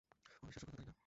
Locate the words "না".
0.87-0.93